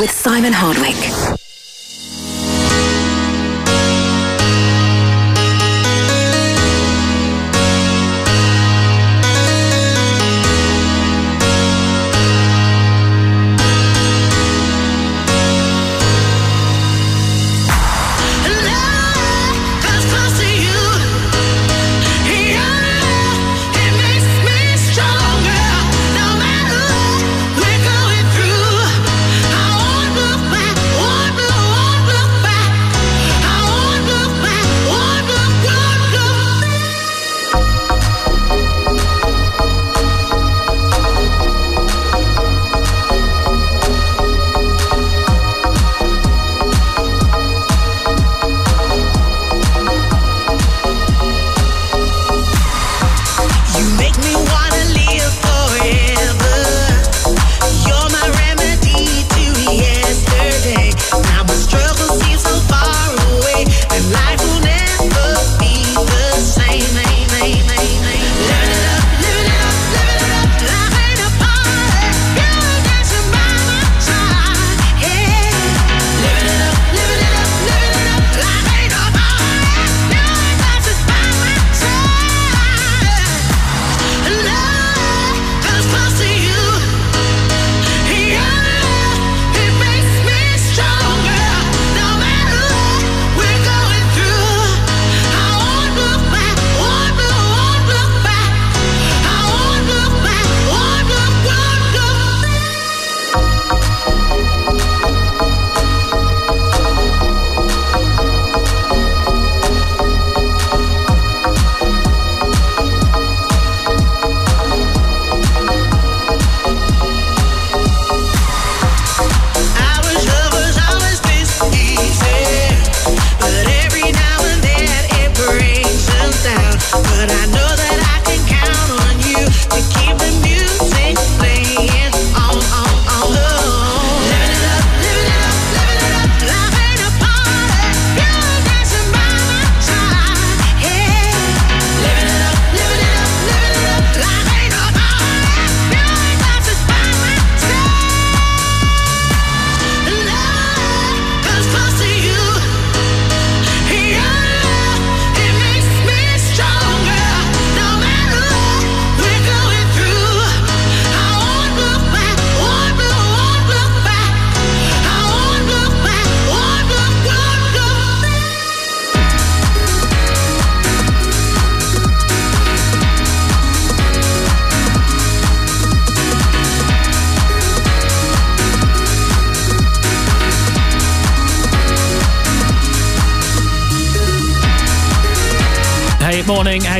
[0.00, 1.41] With Simon Hardwick.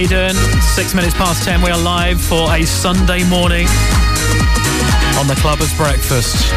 [0.02, 3.68] Six minutes past ten, we are live for a Sunday morning
[5.16, 6.50] on the Clubbers Breakfast.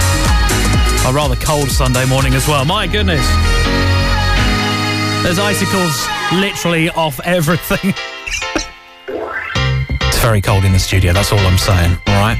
[1.06, 2.66] A rather cold Sunday morning as well.
[2.66, 3.24] My goodness.
[5.22, 7.94] There's icicles literally off everything.
[9.08, 12.40] it's very cold in the studio, that's all I'm saying, alright?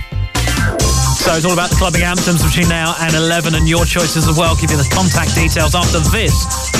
[1.22, 4.36] So it's all about the clubbing anthems between now and 11 and your choices as
[4.36, 4.56] well.
[4.56, 6.34] Give you the contact details after this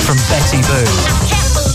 [0.04, 1.65] from Betty Boo.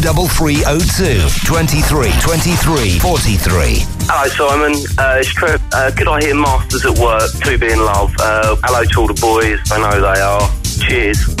[0.00, 3.84] 03302 23 23 43.
[4.08, 4.72] Hello, Simon.
[4.98, 5.62] Uh, it's Trev.
[5.72, 8.14] Uh, could I hear Masters at Work, To Be In Love?
[8.18, 9.58] Uh, hello to all the boys.
[9.72, 10.50] I know they are.
[10.88, 11.35] Cheers.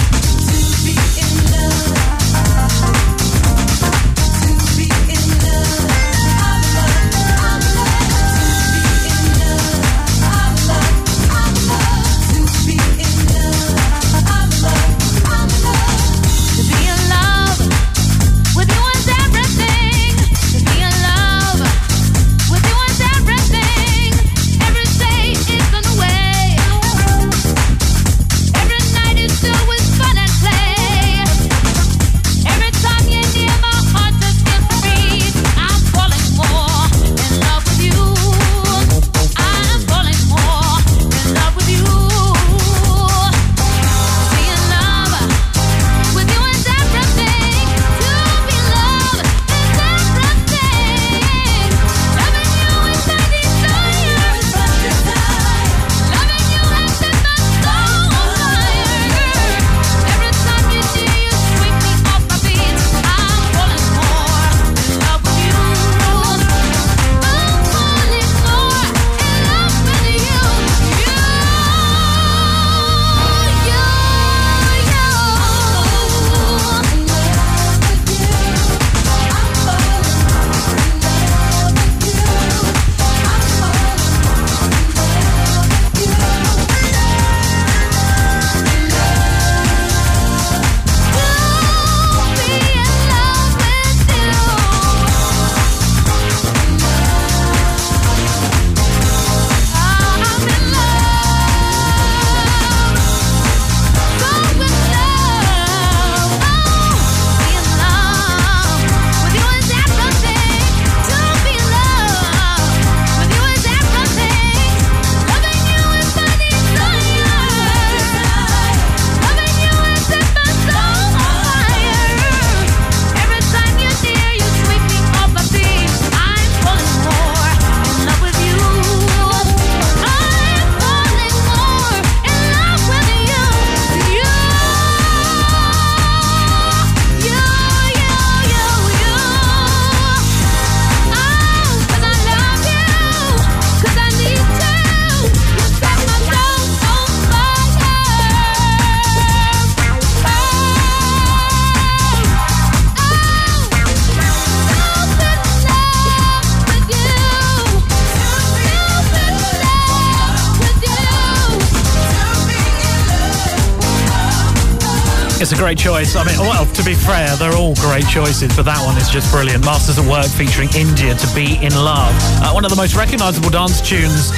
[165.66, 166.14] Great choice.
[166.14, 169.26] I mean, well, to be fair, they're all great choices, but that one is just
[169.34, 169.64] brilliant.
[169.64, 172.14] Masters at Work featuring India to Be in Love.
[172.38, 174.30] Uh, one of the most recognisable dance tunes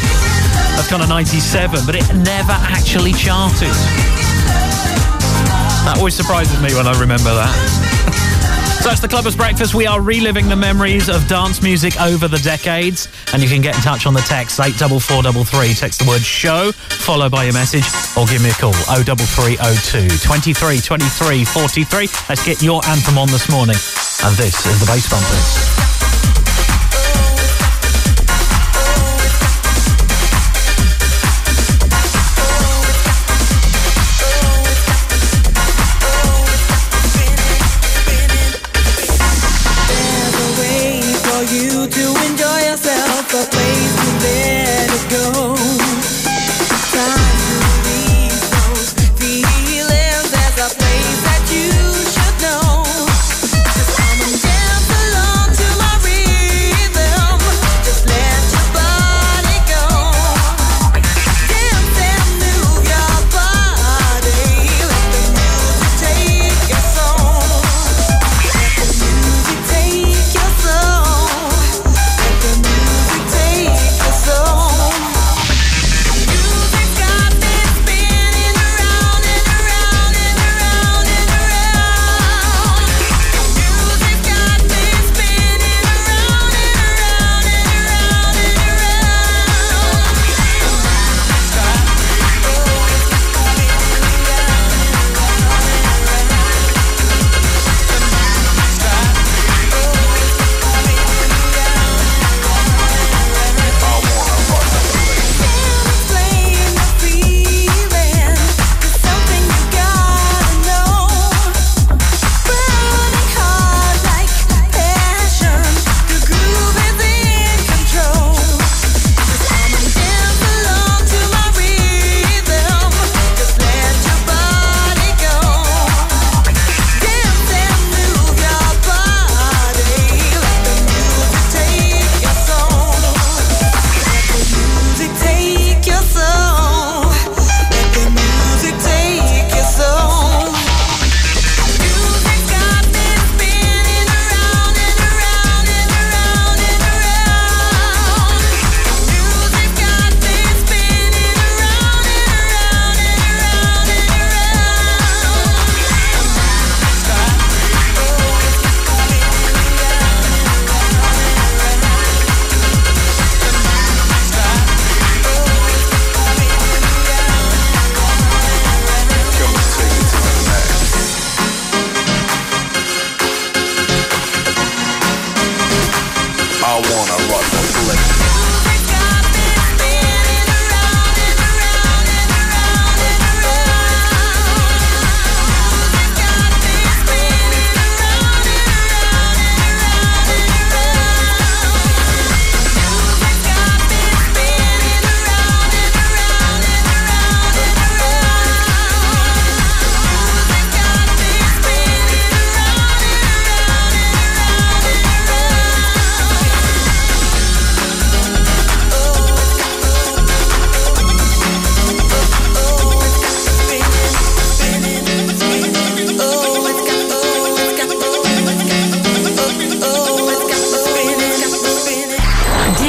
[0.81, 3.77] of kind of 97, but it never actually charted.
[5.85, 7.53] That always surprises me when I remember that.
[8.81, 9.75] so it's the Clubbers Breakfast.
[9.75, 13.75] We are reliving the memories of dance music over the decades, and you can get
[13.75, 15.75] in touch on the text 84433.
[15.75, 17.85] Text the word show, followed by your message,
[18.17, 21.99] or give me a call 03302 23 23 43.
[22.29, 23.77] Let's get your anthem on this morning.
[24.25, 25.98] And this is the Bass Bumpers.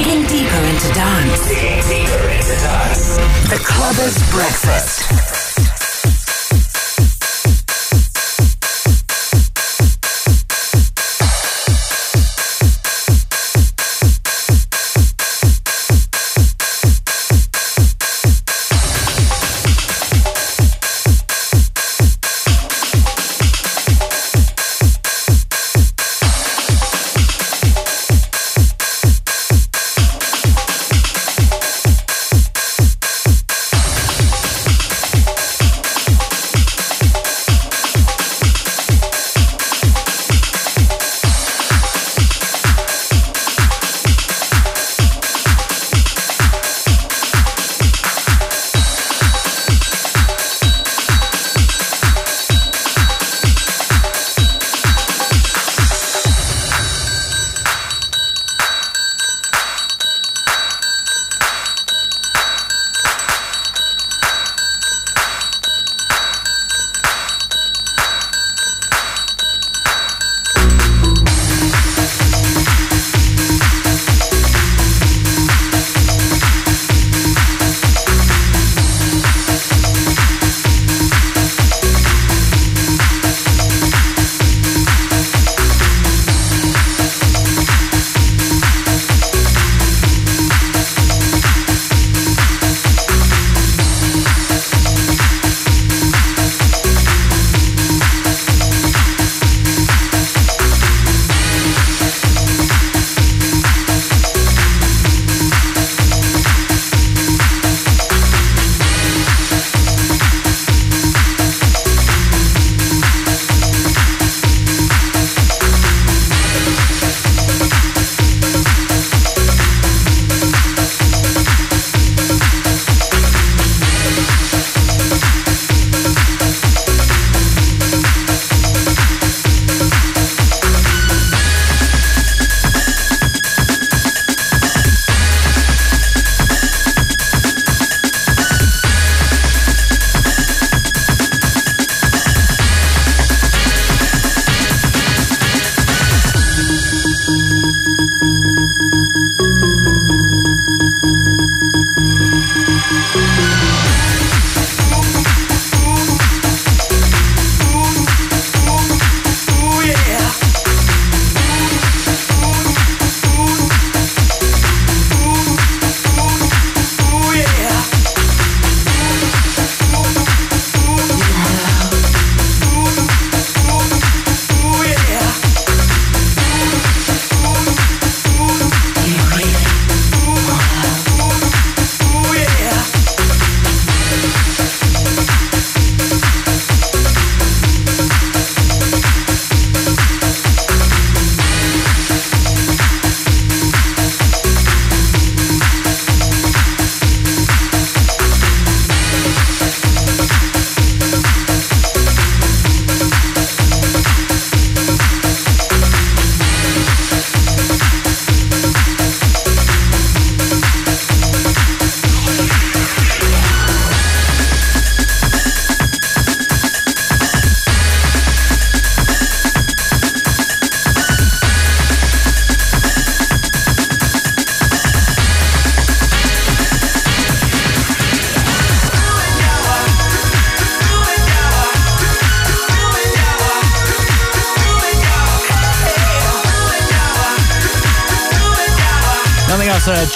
[0.09, 1.47] Digging deeper into dance.
[3.47, 5.48] The Clubbers Breakfast.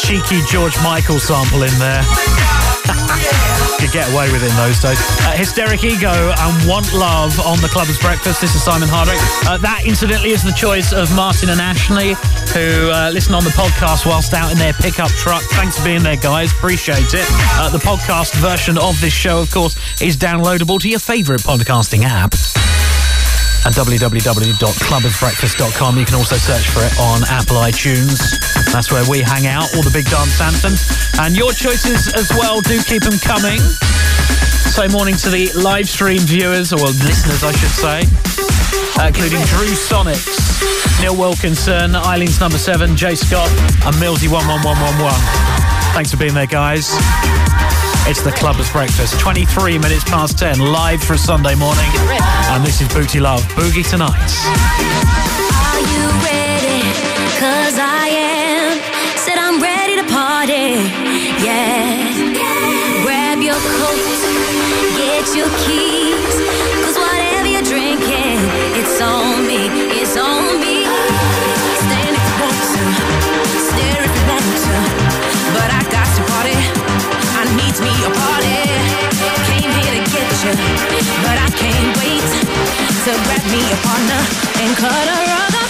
[0.02, 2.04] Cheeky George Michael sample in there.
[3.80, 4.98] Could get away with it in those days.
[5.22, 8.40] Uh, Hysteric Ego and Want Love on the club's Breakfast.
[8.40, 9.18] This is Simon Hardwick.
[9.46, 12.14] Uh, that, incidentally, is the choice of Martin and Ashley,
[12.54, 15.42] who uh, listen on the podcast whilst out in their pickup truck.
[15.52, 16.52] Thanks for being there, guys.
[16.52, 17.26] Appreciate it.
[17.60, 22.04] Uh, the podcast version of this show, of course, is downloadable to your favourite podcasting
[22.04, 22.34] app
[23.66, 25.98] at www.clubbersbreakfast.com.
[25.98, 28.53] You can also search for it on Apple iTunes.
[28.72, 30.86] That's where we hang out, all the big dance anthems.
[31.20, 33.60] And your choices as well, do keep them coming.
[34.74, 38.00] So morning to the live stream viewers, or listeners I should say,
[38.98, 40.34] uh, including Drew Sonics,
[41.02, 43.50] Neil Wilkinson, Eileen's number seven, Jay Scott,
[43.86, 45.94] and Millsy11111.
[45.94, 46.90] Thanks for being there, guys.
[48.06, 51.90] It's the Clubbers Breakfast, 23 minutes past 10, live for a Sunday morning.
[52.50, 54.18] And this is Booty Luv, Boogie Tonight.
[75.58, 76.58] But I got you party.
[77.34, 78.62] I need me a party.
[79.50, 80.54] Came here to get you,
[81.26, 82.30] but I can't wait
[83.06, 84.22] to grab me a partner
[84.62, 85.63] and cut a rug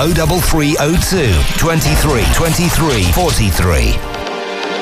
[0.00, 3.92] 03302 23 23 43.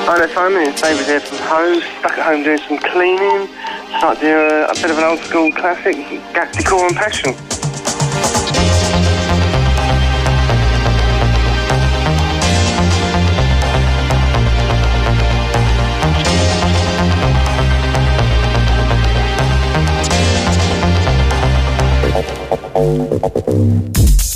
[0.07, 0.63] Hi there, Simon.
[0.63, 1.81] It's David here from home.
[1.99, 3.49] Stuck at home doing some cleaning.
[3.97, 5.97] Start to do a, bit of an old school classic,
[6.33, 7.35] Gat Decor and Passion.
[21.99, 24.28] Forget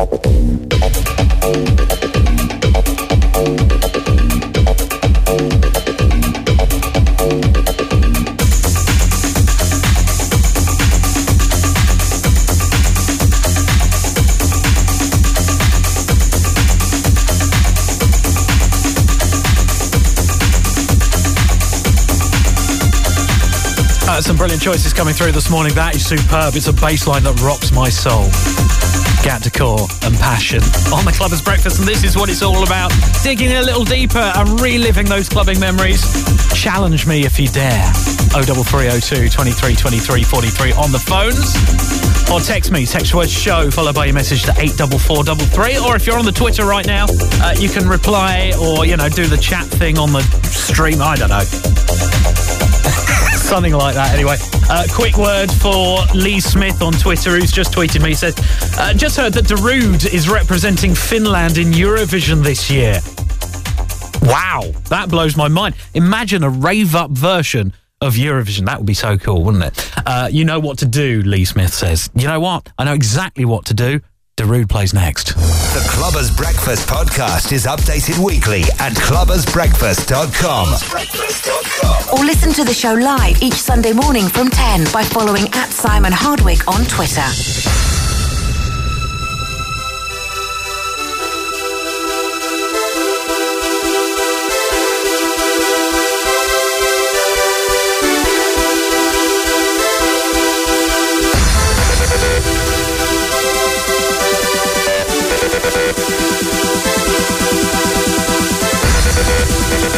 [0.00, 0.04] Uh,
[24.20, 25.74] some brilliant choices coming through this morning.
[25.74, 26.54] That is superb.
[26.54, 28.28] It's a bass line that rocks my soul.
[29.28, 32.90] Gat decor and passion on the Clubbers Breakfast, and this is what it's all about.
[33.22, 36.00] Digging a little deeper and reliving those clubbing memories.
[36.54, 37.92] Challenge me if you dare.
[38.32, 41.52] 03302 23 23 43 on the phones.
[42.32, 45.78] Or text me, text word show, followed by your message to 84433.
[45.86, 49.10] Or if you're on the Twitter right now, uh, you can reply or, you know,
[49.10, 51.02] do the chat thing on the stream.
[51.02, 51.87] I don't know.
[53.48, 54.36] Something like that, anyway.
[54.68, 58.10] Uh, quick word for Lee Smith on Twitter, who's just tweeted me.
[58.10, 58.36] He says,
[58.78, 63.00] uh, Just heard that Darude is representing Finland in Eurovision this year.
[64.30, 65.76] Wow, that blows my mind.
[65.94, 68.66] Imagine a rave up version of Eurovision.
[68.66, 69.92] That would be so cool, wouldn't it?
[70.04, 72.10] Uh, you know what to do, Lee Smith says.
[72.14, 72.70] You know what?
[72.76, 74.00] I know exactly what to do.
[74.38, 75.34] Darude plays next.
[75.34, 80.68] The Clubbers Breakfast podcast is updated weekly at clubbersbreakfast.com.
[82.16, 86.12] Or listen to the show live each Sunday morning from 10 by following at Simon
[86.12, 87.26] Hardwick on Twitter.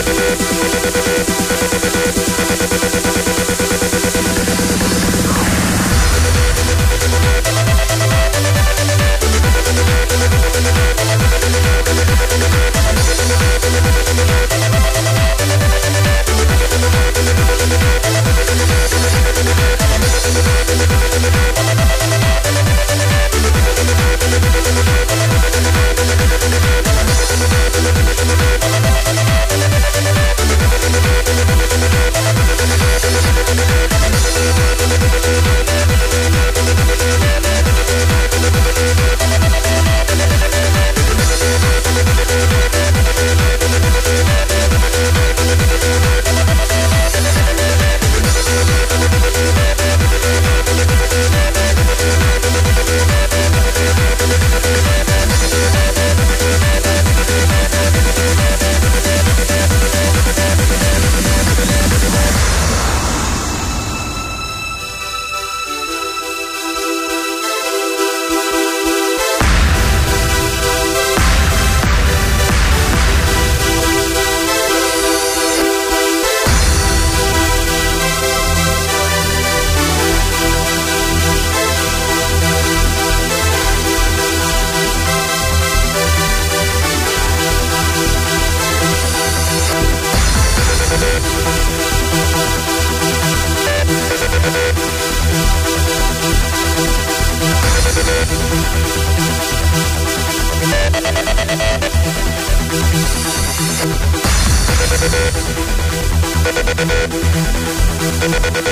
[0.02, 0.44] 「サンドウィッチ
[2.58, 2.68] マン!!」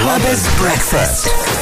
[0.00, 1.59] Clubbers Breakfast.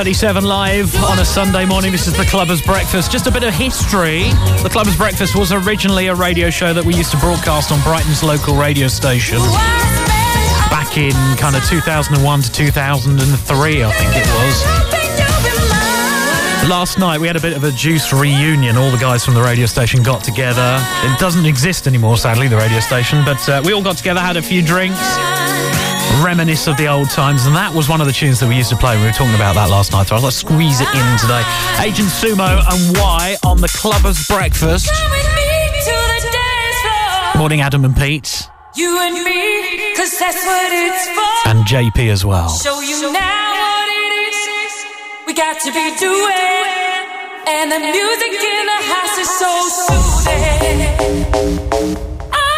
[0.00, 1.92] Thirty-seven live on a Sunday morning.
[1.92, 3.12] This is The Clubbers Breakfast.
[3.12, 4.30] Just a bit of history.
[4.62, 8.22] The Clubbers Breakfast was originally a radio show that we used to broadcast on Brighton's
[8.22, 9.36] local radio station
[10.70, 14.26] back in kind of 2001 to 2003, I think it
[16.64, 16.70] was.
[16.70, 18.78] Last night we had a bit of a juice reunion.
[18.78, 20.78] All the guys from the radio station got together.
[21.04, 24.38] It doesn't exist anymore, sadly, the radio station, but uh, we all got together, had
[24.38, 24.98] a few drinks
[26.22, 28.70] reminisce of the old times, and that was one of the tunes that we used
[28.70, 28.96] to play.
[28.98, 31.42] We were talking about that last night, so I thought I'd squeeze it in today.
[31.80, 34.88] Agent Sumo and Why on the Clubbers Breakfast.
[34.90, 35.48] Come with me
[35.86, 37.38] to the dance floor.
[37.40, 41.48] Morning, Adam and Pete, You and me, 'cause that's what it's for.
[41.50, 42.48] and JP as well.
[42.48, 44.72] Show you now what it is
[45.26, 46.68] we got to be doing.
[47.46, 49.52] And the music in the house is so
[49.86, 50.78] soothing.
[52.32, 52.52] I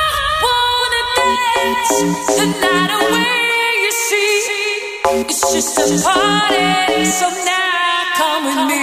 [0.44, 1.92] wanna dance
[2.38, 3.41] the night away,
[6.04, 8.56] party, so now come with.
[8.68, 8.82] Me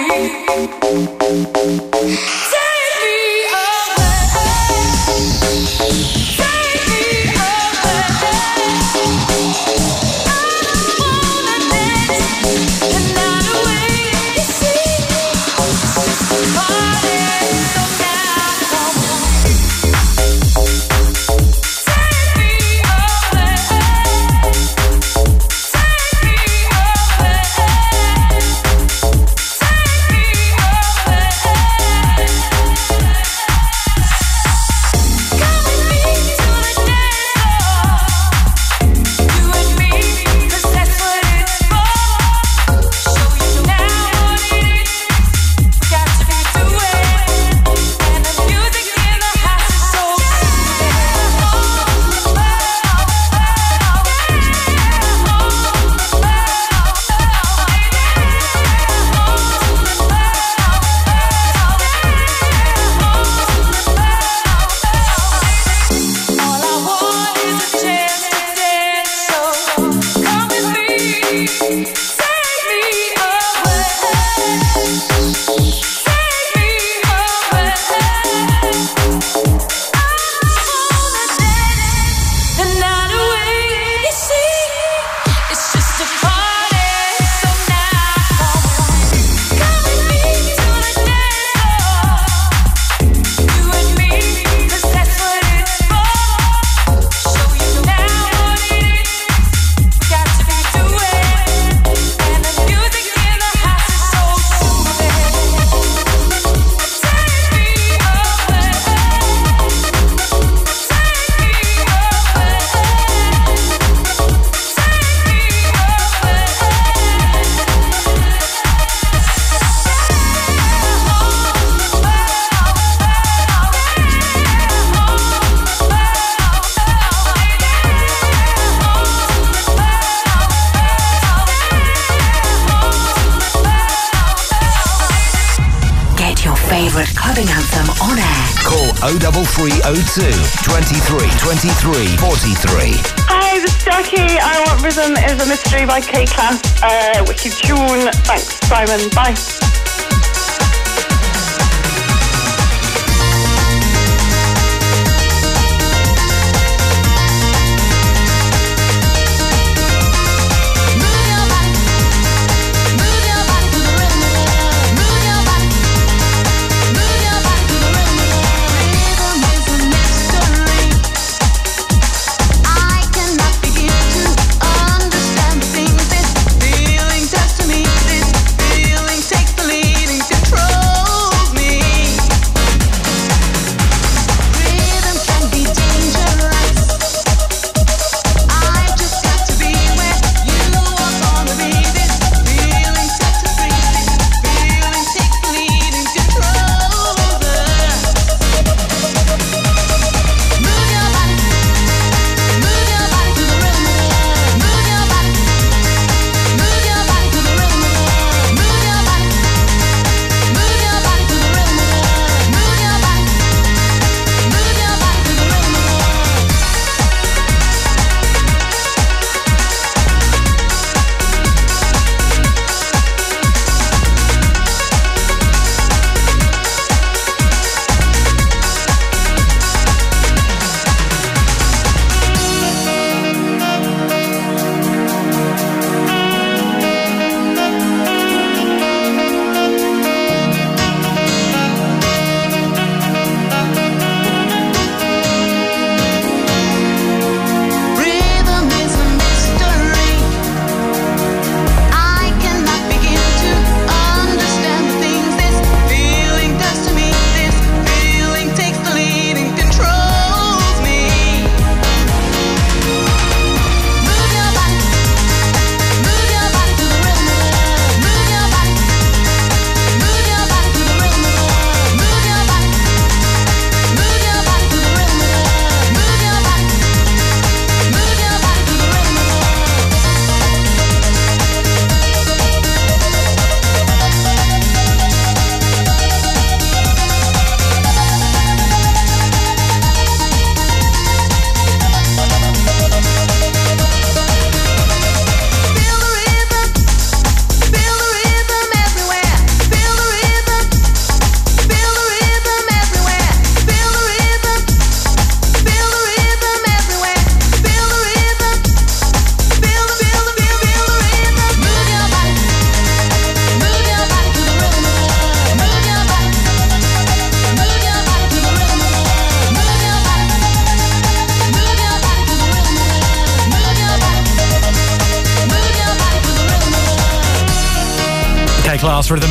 [139.18, 140.30] 03302
[140.62, 142.94] 23 23 43.
[143.26, 144.38] Hi, this is Jackie.
[144.38, 146.62] I Want Rhythm is a mystery by K-Klass.
[146.80, 148.12] Uh, wicked tune.
[148.22, 149.10] Thanks, Simon.
[149.10, 149.69] Bye.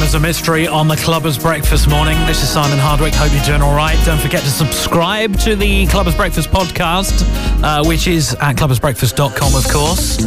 [0.10, 2.18] Class a mystery on the Clubbers Breakfast morning.
[2.26, 3.14] This is Simon Hardwick.
[3.14, 3.96] Hope you're doing all right.
[4.08, 7.22] Don't forget to subscribe to the Clubbers Breakfast podcast,
[7.64, 10.18] uh, which is at clubbersbreakfast.com, of course.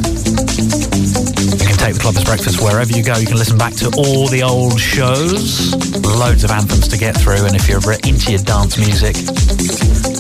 [1.83, 3.19] Take the Clubbers Breakfast wherever you go.
[3.19, 5.75] You can listen back to all the old shows.
[6.07, 7.43] Loads of anthems to get through.
[7.43, 9.19] And if you're into your dance music,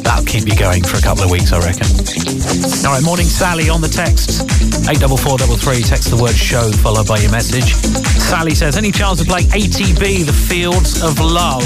[0.02, 1.86] that'll keep you going for a couple of weeks, I reckon.
[2.82, 4.42] All right, morning Sally on the text.
[4.90, 7.70] 84433, text the word show followed by your message.
[8.18, 11.62] Sally says, any chance to play ATB, The Fields of Love?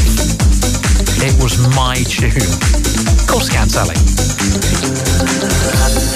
[1.24, 2.36] It was my tune.
[2.36, 3.96] Of course can, Sally.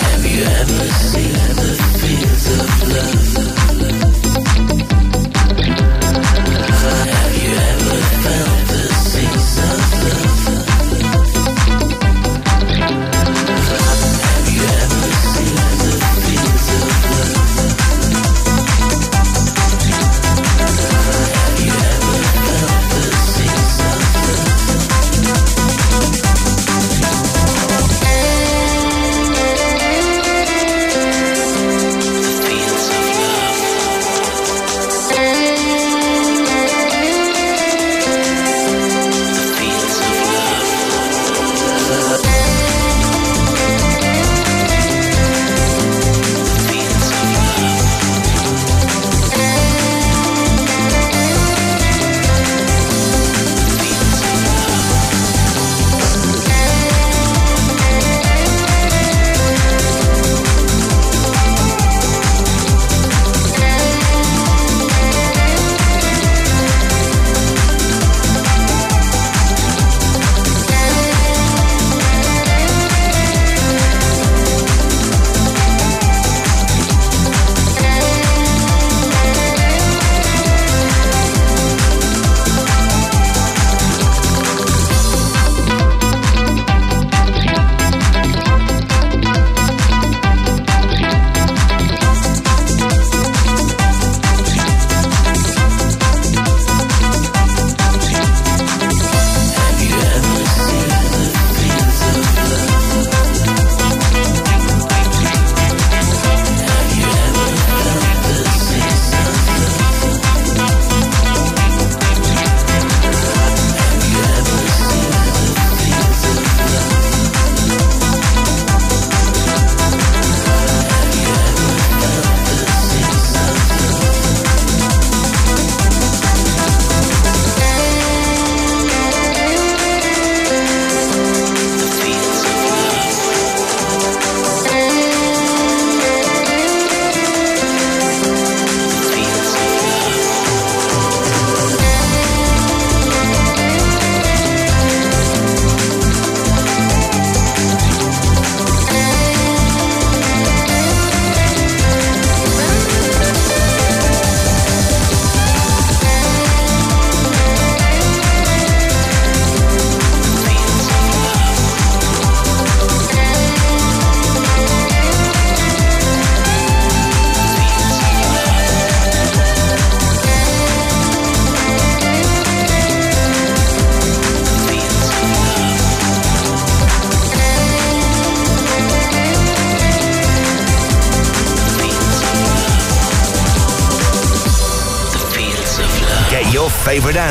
[0.05, 3.40] Have you ever seen the fields of love?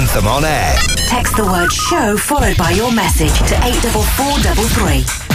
[0.10, 0.74] Anthem on air.
[1.08, 5.29] Text the word show followed by your message to 84433.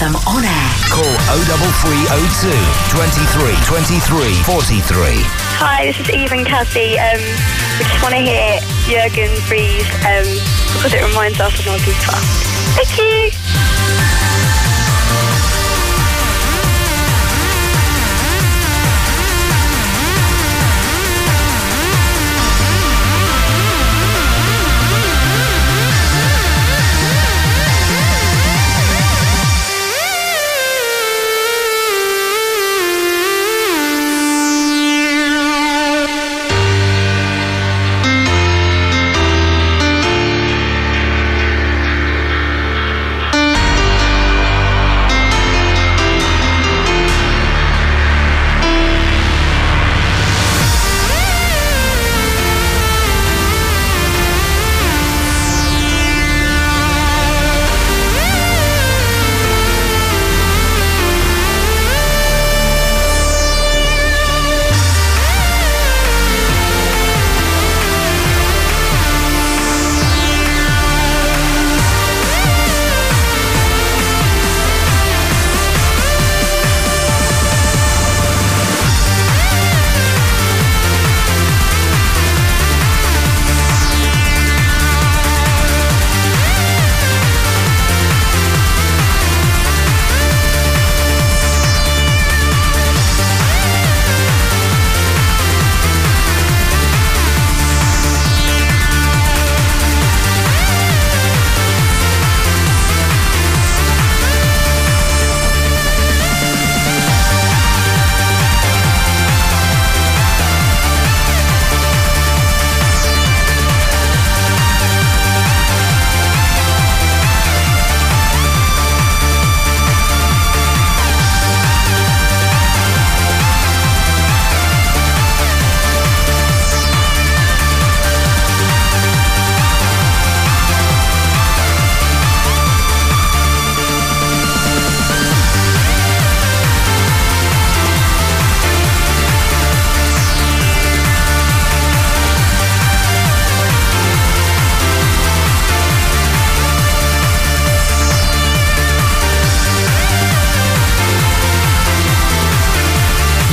[0.00, 0.70] Clubbing anthem on air.
[0.88, 2.48] Call 03302
[2.88, 5.04] 23 23 43.
[5.60, 6.98] Hi, this is Eve and Cassie.
[6.98, 7.20] Um,
[7.78, 10.24] we just want to hear Jurgen Vries um,
[10.76, 12.16] because it reminds us of Ibiza.
[12.76, 13.09] Thank you.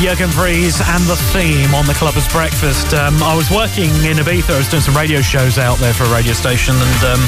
[0.08, 2.94] Jurgen Vries and the theme on the Clubbers Breakfast.
[2.94, 4.56] Um, I was working in Ibiza.
[4.56, 7.20] I was doing some radio shows out there for a radio station, and um,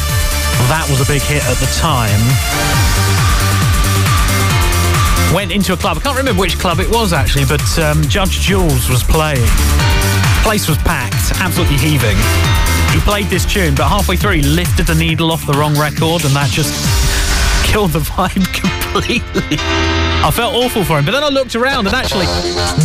[0.71, 2.23] that was a big hit at the time.
[5.35, 5.97] Went into a club.
[5.97, 9.43] I can't remember which club it was actually, but um, Judge Jules was playing.
[10.47, 12.15] Place was packed, absolutely heaving.
[12.95, 16.23] He played this tune, but halfway through he lifted the needle off the wrong record,
[16.23, 16.71] and that just
[17.67, 19.98] killed the vibe completely.
[20.21, 22.25] I felt awful for him, but then I looked around and actually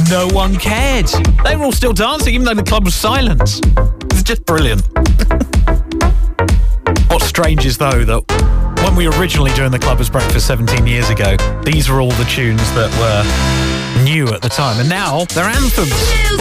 [0.09, 1.07] no one cared.
[1.45, 3.61] They were all still dancing, even though the club was silent.
[4.12, 4.82] It's just brilliant.
[7.11, 11.37] What's strange is though that when we originally joined the Clubbers Breakfast 17 years ago,
[11.64, 15.91] these were all the tunes that were new at the time, and now they're anthems.
[16.30, 16.39] You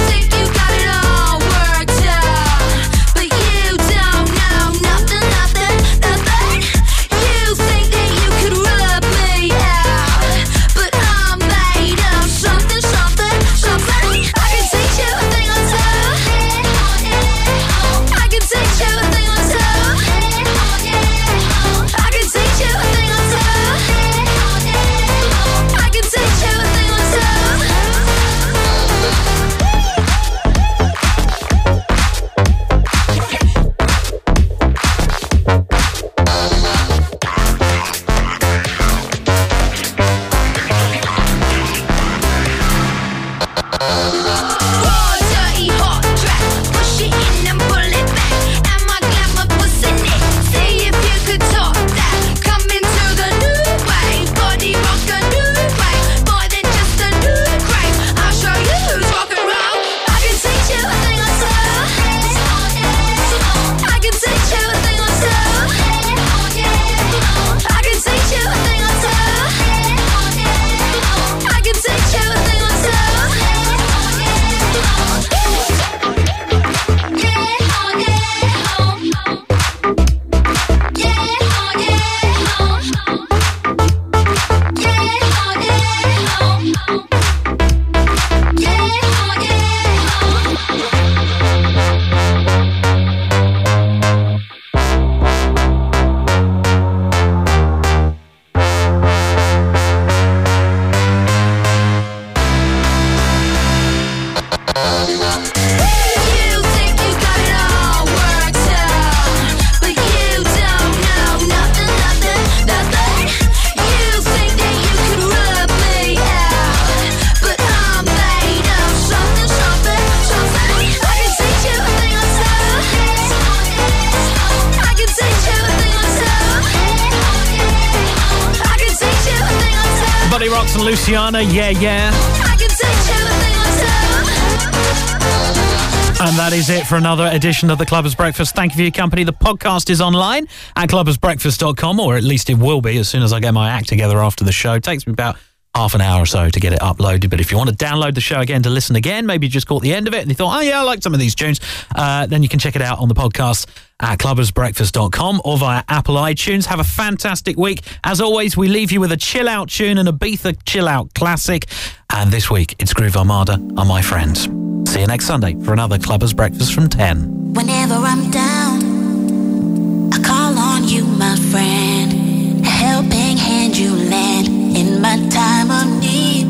[137.04, 138.56] another edition of the Clubbers Breakfast.
[138.56, 139.26] Thank you for your company.
[139.26, 140.48] The podcast is online
[140.78, 143.90] at clubbersbreakfast.com, or at least it will be as soon as I get my act
[143.90, 144.76] together after the show.
[144.76, 145.36] It takes me about
[145.76, 147.30] half an hour or so to get it uploaded.
[147.30, 149.68] But if you want to download the show again to listen again, maybe you just
[149.68, 151.36] caught the end of it and you thought, oh, yeah, I like some of these
[151.36, 151.60] tunes,
[151.94, 153.68] uh, then you can check it out on the podcast
[154.00, 156.68] at clubbersbreakfast.com or via Apple iTunes.
[156.68, 157.82] Have a fantastic week.
[158.06, 161.14] As always, we leave you with a chill out tune and a Ibiza chill out
[161.16, 161.66] classic.
[162.14, 164.48] And this week, it's Groove Armada are my friends.
[164.94, 167.56] See you next Sunday for another Clubbers Breakfast from 10.
[167.56, 172.64] Whenever I'm down, I call on you, my friend.
[172.64, 176.46] A helping hand you lend in my time of need.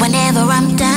[0.00, 0.87] Whenever I'm down,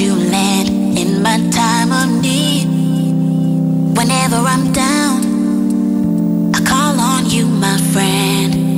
[0.00, 2.66] you land in my time of need.
[3.94, 8.69] Whenever I'm down, I call on you, my friend.